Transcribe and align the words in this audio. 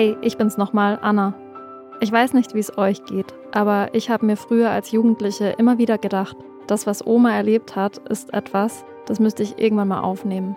Hey, 0.00 0.16
ich 0.22 0.38
bin's 0.38 0.56
nochmal, 0.56 0.98
Anna. 1.02 1.34
Ich 2.00 2.10
weiß 2.10 2.32
nicht, 2.32 2.54
wie 2.54 2.58
es 2.58 2.78
euch 2.78 3.04
geht, 3.04 3.34
aber 3.52 3.90
ich 3.92 4.08
habe 4.08 4.24
mir 4.24 4.38
früher 4.38 4.70
als 4.70 4.92
Jugendliche 4.92 5.50
immer 5.58 5.76
wieder 5.76 5.98
gedacht, 5.98 6.38
das, 6.66 6.86
was 6.86 7.06
Oma 7.06 7.32
erlebt 7.34 7.76
hat, 7.76 7.98
ist 8.08 8.32
etwas, 8.32 8.86
das 9.04 9.20
müsste 9.20 9.42
ich 9.42 9.58
irgendwann 9.58 9.88
mal 9.88 10.00
aufnehmen. 10.00 10.56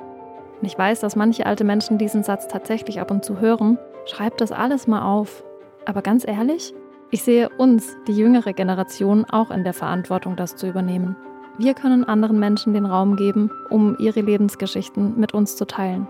Und 0.61 0.65
ich 0.65 0.77
weiß, 0.77 1.01
dass 1.01 1.17
manche 1.17 1.45
alte 1.45 1.65
Menschen 1.65 1.97
diesen 1.97 2.23
Satz 2.23 2.47
tatsächlich 2.47 3.01
ab 3.01 3.11
und 3.11 3.25
zu 3.25 3.41
hören. 3.41 3.77
Schreibt 4.05 4.39
das 4.39 4.53
alles 4.53 4.87
mal 4.87 5.01
auf. 5.01 5.43
Aber 5.83 6.01
ganz 6.01 6.25
ehrlich, 6.25 6.73
ich 7.11 7.21
sehe 7.23 7.49
uns, 7.57 7.97
die 8.07 8.15
jüngere 8.15 8.53
Generation, 8.53 9.25
auch 9.25 9.51
in 9.51 9.65
der 9.65 9.73
Verantwortung, 9.73 10.37
das 10.37 10.55
zu 10.55 10.69
übernehmen. 10.69 11.17
Wir 11.57 11.73
können 11.73 12.05
anderen 12.05 12.39
Menschen 12.39 12.73
den 12.73 12.85
Raum 12.85 13.17
geben, 13.17 13.51
um 13.69 13.97
ihre 13.99 14.21
Lebensgeschichten 14.21 15.19
mit 15.19 15.33
uns 15.33 15.57
zu 15.57 15.67
teilen. 15.67 16.07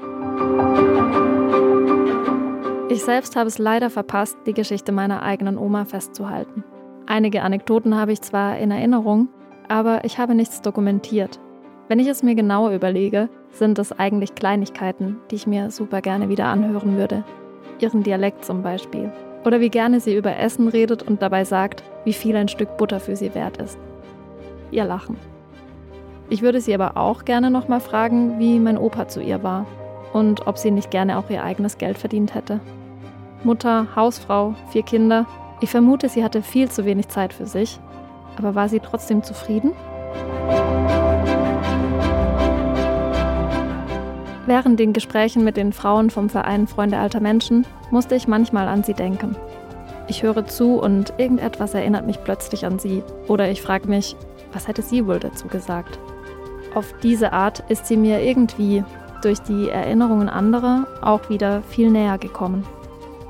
Ich 2.93 3.03
selbst 3.03 3.35
habe 3.35 3.47
es 3.47 3.57
leider 3.57 3.89
verpasst, 3.89 4.37
die 4.45 4.53
Geschichte 4.53 4.91
meiner 4.91 5.23
eigenen 5.23 5.57
Oma 5.57 5.83
festzuhalten. 5.83 6.63
Einige 7.07 7.41
Anekdoten 7.41 7.95
habe 7.95 8.11
ich 8.11 8.21
zwar 8.21 8.59
in 8.59 8.69
Erinnerung, 8.69 9.29
aber 9.67 10.05
ich 10.05 10.19
habe 10.19 10.35
nichts 10.35 10.61
dokumentiert. 10.61 11.39
Wenn 11.87 11.97
ich 11.97 12.07
es 12.07 12.21
mir 12.21 12.35
genauer 12.35 12.69
überlege, 12.69 13.29
sind 13.49 13.79
es 13.79 13.93
eigentlich 13.93 14.35
Kleinigkeiten, 14.35 15.17
die 15.31 15.35
ich 15.37 15.47
mir 15.47 15.71
super 15.71 16.01
gerne 16.01 16.29
wieder 16.29 16.45
anhören 16.45 16.95
würde. 16.95 17.23
Ihren 17.79 18.03
Dialekt 18.03 18.45
zum 18.45 18.61
Beispiel. 18.61 19.11
Oder 19.43 19.59
wie 19.59 19.69
gerne 19.69 19.99
sie 19.99 20.15
über 20.15 20.37
Essen 20.37 20.67
redet 20.67 21.01
und 21.01 21.23
dabei 21.23 21.45
sagt, 21.45 21.83
wie 22.05 22.13
viel 22.13 22.35
ein 22.35 22.47
Stück 22.47 22.77
Butter 22.77 22.99
für 22.99 23.15
sie 23.15 23.33
wert 23.33 23.57
ist. 23.57 23.79
Ihr 24.69 24.85
Lachen. 24.85 25.17
Ich 26.29 26.43
würde 26.43 26.61
sie 26.61 26.75
aber 26.75 26.95
auch 26.95 27.25
gerne 27.25 27.49
nochmal 27.49 27.79
fragen, 27.79 28.37
wie 28.37 28.59
mein 28.59 28.77
Opa 28.77 29.07
zu 29.07 29.19
ihr 29.19 29.41
war 29.41 29.65
und 30.13 30.45
ob 30.45 30.59
sie 30.59 30.69
nicht 30.69 30.91
gerne 30.91 31.17
auch 31.17 31.31
ihr 31.31 31.43
eigenes 31.43 31.79
Geld 31.79 31.97
verdient 31.97 32.35
hätte. 32.35 32.59
Mutter, 33.43 33.87
Hausfrau, 33.95 34.55
vier 34.69 34.83
Kinder. 34.83 35.25
Ich 35.59 35.69
vermute, 35.69 36.09
sie 36.09 36.23
hatte 36.23 36.41
viel 36.41 36.69
zu 36.69 36.85
wenig 36.85 37.09
Zeit 37.09 37.33
für 37.33 37.45
sich. 37.45 37.79
Aber 38.37 38.55
war 38.55 38.69
sie 38.69 38.79
trotzdem 38.79 39.23
zufrieden? 39.23 39.73
Während 44.45 44.79
den 44.79 44.91
Gesprächen 44.93 45.43
mit 45.43 45.55
den 45.55 45.71
Frauen 45.71 46.09
vom 46.09 46.29
Verein 46.29 46.67
Freunde 46.67 46.97
alter 46.97 47.21
Menschen 47.21 47.65
musste 47.91 48.15
ich 48.15 48.27
manchmal 48.27 48.67
an 48.67 48.83
sie 48.83 48.93
denken. 48.93 49.35
Ich 50.07 50.23
höre 50.23 50.45
zu 50.45 50.79
und 50.79 51.13
irgendetwas 51.17 51.73
erinnert 51.73 52.05
mich 52.05 52.21
plötzlich 52.23 52.65
an 52.65 52.77
sie. 52.77 53.03
Oder 53.27 53.49
ich 53.49 53.61
frage 53.61 53.87
mich, 53.87 54.17
was 54.51 54.67
hätte 54.67 54.81
sie 54.81 55.07
wohl 55.07 55.19
dazu 55.19 55.47
gesagt? 55.47 55.97
Auf 56.75 56.93
diese 57.01 57.31
Art 57.31 57.63
ist 57.69 57.85
sie 57.85 57.97
mir 57.97 58.21
irgendwie 58.21 58.83
durch 59.21 59.39
die 59.39 59.69
Erinnerungen 59.69 60.27
anderer 60.27 60.87
auch 61.01 61.29
wieder 61.29 61.61
viel 61.61 61.89
näher 61.89 62.17
gekommen. 62.17 62.65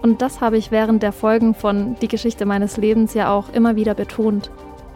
Und 0.04 0.22
das 0.22 0.42
habe 0.42 0.58
ich 0.58 0.70
während 0.70 1.02
der 1.02 1.14
Folgen 1.14 1.56
von 1.56 1.96
Die 2.02 2.10
Geschichte 2.10 2.46
meines 2.46 2.76
Lebens 2.76 3.14
ja 3.14 3.34
auch 3.34 3.54
immer 3.54 3.78
wieder 3.78 3.96
betont. 3.96 4.52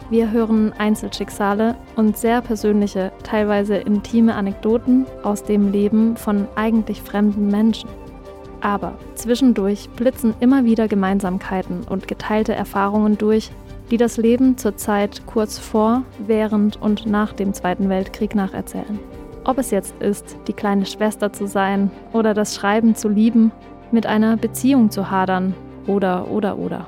Wir 0.10 0.32
hören 0.32 0.74
Einzelschicksale 0.78 1.76
und 1.96 2.18
sehr 2.18 2.42
persönliche, 2.42 3.14
teilweise 3.24 3.78
intime 3.78 4.36
Anekdoten 4.36 5.06
aus 5.24 5.44
dem 5.44 5.72
Leben 5.72 6.18
von 6.18 6.46
eigentlich 6.56 7.02
fremden 7.02 7.48
Menschen. 7.48 7.90
Aber 8.60 8.96
zwischendurch 9.16 9.90
blitzen 9.92 10.34
immer 10.42 10.66
wieder 10.66 10.90
Gemeinsamkeiten 10.90 11.84
und 11.90 12.10
geteilte 12.10 12.54
Erfahrungen 12.54 13.18
durch, 13.18 13.50
die 13.90 13.98
das 13.98 14.18
Leben 14.18 14.58
zur 14.58 14.76
Zeit 14.76 15.22
kurz 15.26 15.58
vor, 15.58 16.04
während 16.20 16.82
und 16.82 17.06
nach 17.06 17.32
dem 17.32 17.54
Zweiten 17.54 17.88
Weltkrieg 17.88 18.36
nacherzählen. 18.36 19.00
Ob 19.46 19.58
es 19.58 19.72
jetzt 19.72 19.96
ist, 20.02 20.36
die 20.50 20.54
kleine 20.54 20.86
Schwester 20.86 21.32
zu 21.32 21.48
sein 21.48 21.92
oder 22.12 22.34
das 22.34 22.56
Schreiben 22.56 22.96
zu 22.96 23.08
lieben, 23.08 23.54
mit 23.92 24.06
einer 24.06 24.38
Beziehung 24.38 24.90
zu 24.92 25.10
hadern 25.10 25.54
oder 25.88 26.30
oder 26.30 26.58
oder. 26.58 26.88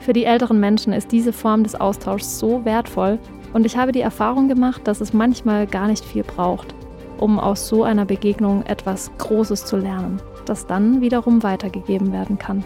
Für 0.00 0.12
die 0.12 0.24
älteren 0.24 0.60
Menschen 0.60 0.92
ist 0.92 1.10
diese 1.12 1.32
Form 1.32 1.62
des 1.62 1.74
Austauschs 1.74 2.38
so 2.38 2.64
wertvoll 2.64 3.18
und 3.52 3.66
ich 3.66 3.76
habe 3.76 3.92
die 3.92 4.00
Erfahrung 4.00 4.48
gemacht, 4.48 4.82
dass 4.84 5.00
es 5.00 5.12
manchmal 5.12 5.66
gar 5.66 5.88
nicht 5.88 6.04
viel 6.04 6.22
braucht, 6.22 6.74
um 7.18 7.40
aus 7.40 7.68
so 7.68 7.84
einer 7.84 8.04
Begegnung 8.04 8.64
etwas 8.66 9.10
Großes 9.18 9.64
zu 9.64 9.76
lernen, 9.76 10.20
das 10.44 10.66
dann 10.66 11.00
wiederum 11.00 11.42
weitergegeben 11.42 12.12
werden 12.12 12.38
kann. 12.38 12.64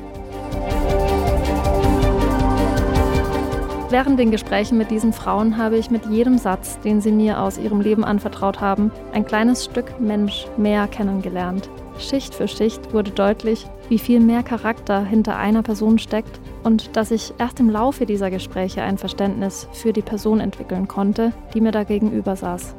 Während 3.90 4.20
den 4.20 4.30
Gesprächen 4.30 4.78
mit 4.78 4.92
diesen 4.92 5.12
Frauen 5.12 5.56
habe 5.56 5.76
ich 5.76 5.90
mit 5.90 6.06
jedem 6.06 6.38
Satz, 6.38 6.78
den 6.78 7.00
sie 7.00 7.10
mir 7.10 7.40
aus 7.40 7.58
ihrem 7.58 7.80
Leben 7.80 8.04
anvertraut 8.04 8.60
haben, 8.60 8.92
ein 9.12 9.24
kleines 9.24 9.64
Stück 9.64 10.00
Mensch 10.00 10.46
mehr 10.56 10.86
kennengelernt. 10.86 11.68
Schicht 12.00 12.34
für 12.34 12.48
Schicht 12.48 12.92
wurde 12.92 13.10
deutlich, 13.10 13.66
wie 13.88 13.98
viel 13.98 14.20
mehr 14.20 14.42
Charakter 14.42 15.04
hinter 15.04 15.36
einer 15.36 15.62
Person 15.62 15.98
steckt 15.98 16.40
und 16.64 16.96
dass 16.96 17.10
ich 17.10 17.34
erst 17.38 17.60
im 17.60 17.70
Laufe 17.70 18.06
dieser 18.06 18.30
Gespräche 18.30 18.82
ein 18.82 18.98
Verständnis 18.98 19.68
für 19.72 19.92
die 19.92 20.02
Person 20.02 20.40
entwickeln 20.40 20.88
konnte, 20.88 21.32
die 21.54 21.60
mir 21.60 21.72
da 21.72 21.84
gegenüber 21.84 22.36
saß. 22.36 22.74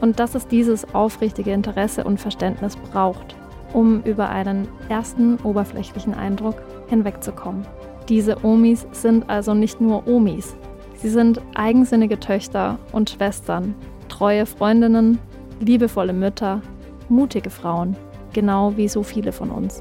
Und 0.00 0.20
dass 0.20 0.34
es 0.34 0.46
dieses 0.46 0.94
aufrichtige 0.94 1.52
Interesse 1.52 2.04
und 2.04 2.20
Verständnis 2.20 2.76
braucht, 2.76 3.34
um 3.72 4.02
über 4.02 4.28
einen 4.28 4.68
ersten 4.88 5.36
oberflächlichen 5.42 6.14
Eindruck 6.14 6.62
hinwegzukommen. 6.88 7.66
Diese 8.08 8.44
Omis 8.44 8.86
sind 8.92 9.28
also 9.28 9.54
nicht 9.54 9.80
nur 9.80 10.06
Omis, 10.06 10.54
sie 10.96 11.08
sind 11.08 11.40
eigensinnige 11.54 12.20
Töchter 12.20 12.78
und 12.92 13.10
Schwestern, 13.10 13.74
treue 14.08 14.46
Freundinnen, 14.46 15.18
liebevolle 15.60 16.12
Mütter, 16.12 16.60
mutige 17.08 17.50
Frauen 17.50 17.96
genau 18.36 18.76
wie 18.76 18.86
so 18.86 19.02
viele 19.02 19.32
von 19.32 19.50
uns. 19.50 19.80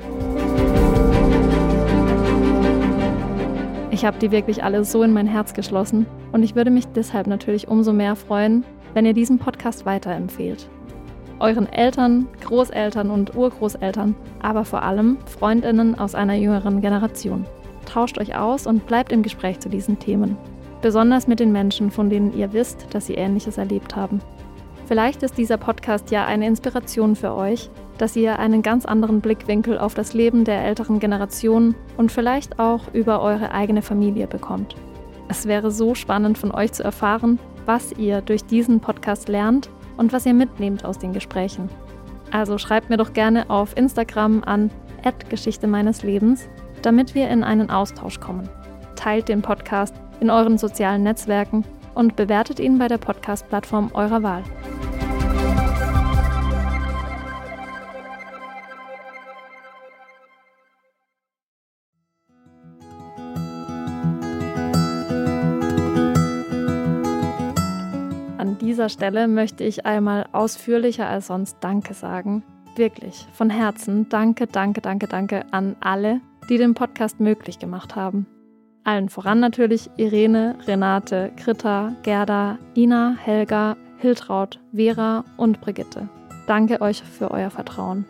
Ich 3.91 4.05
habe 4.05 4.17
die 4.17 4.31
wirklich 4.31 4.63
alle 4.63 4.83
so 4.85 5.03
in 5.03 5.13
mein 5.13 5.27
Herz 5.27 5.53
geschlossen 5.53 6.05
und 6.31 6.41
ich 6.41 6.55
würde 6.55 6.71
mich 6.71 6.87
deshalb 6.87 7.27
natürlich 7.27 7.67
umso 7.67 7.91
mehr 7.93 8.15
freuen, 8.15 8.63
wenn 8.93 9.05
ihr 9.05 9.13
diesen 9.13 9.39
Podcast 9.39 9.85
weiterempfehlt. 9.85 10.69
Euren 11.39 11.67
Eltern, 11.67 12.27
Großeltern 12.45 13.09
und 13.09 13.35
Urgroßeltern, 13.35 14.15
aber 14.41 14.63
vor 14.63 14.83
allem 14.83 15.17
Freundinnen 15.25 15.99
aus 15.99 16.15
einer 16.15 16.35
jüngeren 16.35 16.79
Generation. 16.79 17.45
Tauscht 17.85 18.17
euch 18.17 18.37
aus 18.37 18.67
und 18.67 18.87
bleibt 18.87 19.11
im 19.11 19.21
Gespräch 19.21 19.59
zu 19.59 19.67
diesen 19.67 19.99
Themen. 19.99 20.37
Besonders 20.81 21.27
mit 21.27 21.41
den 21.41 21.51
Menschen, 21.51 21.91
von 21.91 22.09
denen 22.09 22.33
ihr 22.37 22.53
wisst, 22.53 22.87
dass 22.93 23.07
sie 23.07 23.15
Ähnliches 23.15 23.57
erlebt 23.57 23.97
haben. 23.97 24.21
Vielleicht 24.87 25.23
ist 25.23 25.37
dieser 25.37 25.57
Podcast 25.57 26.11
ja 26.11 26.25
eine 26.25 26.47
Inspiration 26.47 27.15
für 27.15 27.33
euch, 27.33 27.69
dass 27.97 28.15
ihr 28.15 28.39
einen 28.39 28.61
ganz 28.61 28.85
anderen 28.85 29.21
Blickwinkel 29.21 29.77
auf 29.77 29.93
das 29.93 30.13
Leben 30.13 30.43
der 30.43 30.63
älteren 30.65 30.99
Generation 30.99 31.75
und 31.97 32.11
vielleicht 32.11 32.59
auch 32.59 32.93
über 32.93 33.21
eure 33.21 33.51
eigene 33.51 33.81
Familie 33.81 34.27
bekommt. 34.27 34.75
Es 35.27 35.47
wäre 35.47 35.71
so 35.71 35.95
spannend 35.95 36.37
von 36.37 36.51
euch 36.51 36.71
zu 36.71 36.83
erfahren, 36.83 37.39
was 37.65 37.91
ihr 37.93 38.21
durch 38.21 38.45
diesen 38.45 38.79
Podcast 38.79 39.27
lernt 39.27 39.69
und 39.97 40.13
was 40.13 40.25
ihr 40.25 40.33
mitnehmt 40.33 40.85
aus 40.85 40.99
den 40.99 41.13
Gesprächen. 41.13 41.69
Also 42.31 42.57
schreibt 42.57 42.89
mir 42.89 42.97
doch 42.97 43.13
gerne 43.13 43.49
auf 43.49 43.75
Instagram 43.77 44.43
an 44.43 44.71
Geschichte 45.29 45.67
meines 45.67 46.01
Lebens, 46.01 46.49
damit 46.81 47.13
wir 47.13 47.29
in 47.29 47.43
einen 47.43 47.69
Austausch 47.69 48.19
kommen. 48.19 48.49
Teilt 48.95 49.29
den 49.29 49.41
Podcast 49.41 49.93
in 50.19 50.29
euren 50.29 50.57
sozialen 50.57 51.03
Netzwerken 51.03 51.63
und 51.93 52.15
bewertet 52.15 52.59
ihn 52.59 52.77
bei 52.77 52.87
der 52.87 52.97
Podcast-Plattform 52.97 53.91
eurer 53.93 54.23
Wahl. 54.23 54.43
Dieser 68.65 68.89
Stelle 68.89 69.27
möchte 69.27 69.63
ich 69.63 69.85
einmal 69.85 70.25
ausführlicher 70.31 71.07
als 71.07 71.27
sonst 71.27 71.57
Danke 71.61 71.93
sagen. 71.93 72.43
Wirklich, 72.75 73.27
von 73.31 73.49
Herzen, 73.49 74.09
danke, 74.09 74.47
danke, 74.47 74.81
danke, 74.81 75.07
danke 75.07 75.45
an 75.51 75.75
alle, 75.79 76.19
die 76.49 76.57
den 76.57 76.73
Podcast 76.73 77.19
möglich 77.19 77.59
gemacht 77.59 77.95
haben. 77.95 78.25
Allen 78.83 79.09
voran 79.09 79.39
natürlich 79.39 79.89
Irene, 79.97 80.55
Renate, 80.67 81.31
Kritta, 81.37 81.93
Gerda, 82.03 82.57
Ina, 82.75 83.15
Helga, 83.17 83.77
Hiltraud, 83.97 84.59
Vera 84.73 85.23
und 85.37 85.61
Brigitte. 85.61 86.09
Danke 86.47 86.81
euch 86.81 87.01
für 87.01 87.31
euer 87.31 87.49
Vertrauen. 87.49 88.05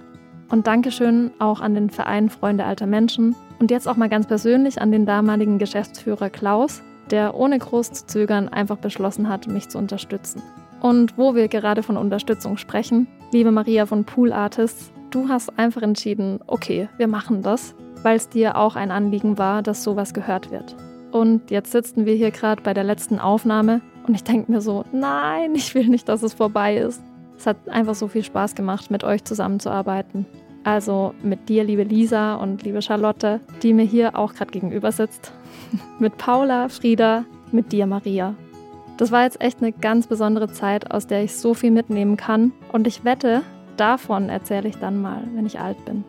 Und 0.49 0.67
Dankeschön 0.67 1.31
auch 1.39 1.61
an 1.61 1.73
den 1.73 1.89
Verein 1.89 2.29
Freunde 2.29 2.65
alter 2.65 2.87
Menschen 2.87 3.35
und 3.59 3.71
jetzt 3.71 3.87
auch 3.87 3.95
mal 3.95 4.09
ganz 4.09 4.27
persönlich 4.27 4.81
an 4.81 4.91
den 4.91 5.05
damaligen 5.05 5.59
Geschäftsführer 5.59 6.29
Klaus, 6.29 6.81
der 7.11 7.35
ohne 7.35 7.59
groß 7.59 7.91
zu 7.91 8.05
zögern 8.07 8.49
einfach 8.49 8.77
beschlossen 8.77 9.29
hat, 9.29 9.47
mich 9.47 9.69
zu 9.69 9.77
unterstützen. 9.77 10.41
Und 10.81 11.17
wo 11.17 11.35
wir 11.35 11.47
gerade 11.47 11.83
von 11.83 11.97
Unterstützung 11.97 12.57
sprechen, 12.57 13.07
liebe 13.31 13.51
Maria 13.51 13.85
von 13.85 14.05
Pool 14.05 14.31
Artists, 14.31 14.91
du 15.09 15.29
hast 15.29 15.57
einfach 15.57 15.81
entschieden, 15.81 16.39
okay, 16.47 16.89
wir 16.97 17.07
machen 17.07 17.41
das, 17.41 17.75
weil 18.03 18.17
es 18.17 18.29
dir 18.29 18.57
auch 18.57 18.75
ein 18.75 18.91
Anliegen 18.91 19.37
war, 19.37 19.63
dass 19.63 19.83
sowas 19.83 20.13
gehört 20.13 20.51
wird. 20.51 20.75
Und 21.11 21.49
jetzt 21.49 21.71
sitzen 21.71 22.05
wir 22.05 22.13
hier 22.13 22.31
gerade 22.31 22.61
bei 22.61 22.73
der 22.73 22.83
letzten 22.83 23.19
Aufnahme 23.19 23.81
und 24.05 24.13
ich 24.13 24.23
denke 24.23 24.51
mir 24.51 24.61
so, 24.61 24.83
nein, 24.91 25.55
ich 25.55 25.73
will 25.73 25.87
nicht, 25.87 26.09
dass 26.09 26.23
es 26.23 26.33
vorbei 26.33 26.77
ist. 26.77 27.01
Es 27.37 27.47
hat 27.47 27.69
einfach 27.69 27.95
so 27.95 28.07
viel 28.07 28.23
Spaß 28.23 28.55
gemacht, 28.55 28.91
mit 28.91 29.03
euch 29.03 29.23
zusammenzuarbeiten. 29.23 30.25
Also 30.65 31.13
mit 31.21 31.47
dir, 31.47 31.63
liebe 31.63 31.83
Lisa 31.83 32.35
und 32.35 32.63
liebe 32.63 32.81
Charlotte, 32.81 33.39
die 33.61 33.71
mir 33.71 33.85
hier 33.85 34.17
auch 34.17 34.33
gerade 34.33 34.51
gegenüber 34.51 34.91
sitzt. 34.91 35.31
mit 35.99 36.17
Paula, 36.17 36.69
Frieda, 36.69 37.23
mit 37.51 37.71
dir, 37.71 37.85
Maria. 37.85 38.33
Das 38.97 39.11
war 39.11 39.23
jetzt 39.23 39.39
echt 39.41 39.61
eine 39.61 39.71
ganz 39.71 40.07
besondere 40.07 40.51
Zeit, 40.51 40.89
aus 40.89 41.05
der 41.05 41.23
ich 41.23 41.35
so 41.35 41.53
viel 41.53 41.69
mitnehmen 41.69 42.17
kann. 42.17 42.51
Und 42.71 42.87
ich 42.87 43.05
wette, 43.05 43.43
davon 43.77 44.29
erzähle 44.29 44.67
ich 44.67 44.77
dann 44.77 44.99
mal, 44.99 45.21
wenn 45.35 45.45
ich 45.45 45.59
alt 45.59 45.85
bin. 45.85 46.03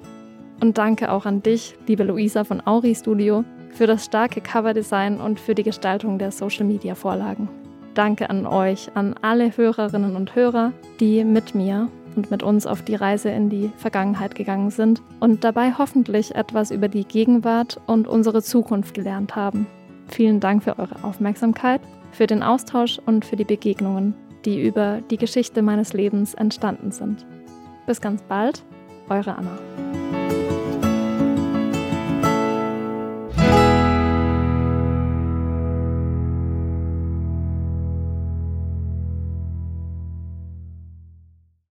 Und 0.62 0.78
danke 0.78 1.12
auch 1.12 1.26
an 1.26 1.42
dich, 1.42 1.76
liebe 1.86 2.04
Luisa 2.04 2.44
von 2.44 2.66
Auri 2.66 2.94
Studio, 2.94 3.44
für 3.74 3.86
das 3.86 4.06
starke 4.06 4.40
Coverdesign 4.40 5.20
und 5.20 5.38
für 5.38 5.54
die 5.54 5.64
Gestaltung 5.64 6.18
der 6.18 6.32
Social-Media-Vorlagen. 6.32 7.50
Danke 7.92 8.30
an 8.30 8.46
euch, 8.46 8.90
an 8.94 9.14
alle 9.20 9.54
Hörerinnen 9.54 10.16
und 10.16 10.34
Hörer, 10.34 10.72
die 10.98 11.24
mit 11.24 11.54
mir 11.54 11.88
und 12.16 12.30
mit 12.30 12.42
uns 12.42 12.66
auf 12.66 12.82
die 12.82 12.94
Reise 12.94 13.28
in 13.28 13.48
die 13.50 13.70
Vergangenheit 13.76 14.34
gegangen 14.34 14.70
sind 14.70 15.02
und 15.20 15.44
dabei 15.44 15.72
hoffentlich 15.76 16.34
etwas 16.34 16.70
über 16.70 16.88
die 16.88 17.04
Gegenwart 17.04 17.80
und 17.86 18.08
unsere 18.08 18.42
Zukunft 18.42 18.94
gelernt 18.94 19.36
haben. 19.36 19.66
Vielen 20.08 20.40
Dank 20.40 20.64
für 20.64 20.78
eure 20.78 21.02
Aufmerksamkeit, 21.02 21.80
für 22.12 22.26
den 22.26 22.42
Austausch 22.42 22.98
und 23.04 23.24
für 23.24 23.36
die 23.36 23.44
Begegnungen, 23.44 24.14
die 24.44 24.64
über 24.66 25.00
die 25.10 25.16
Geschichte 25.16 25.62
meines 25.62 25.92
Lebens 25.92 26.34
entstanden 26.34 26.90
sind. 26.90 27.26
Bis 27.86 28.00
ganz 28.00 28.22
bald, 28.22 28.64
eure 29.08 29.36
Anna. 29.36 30.05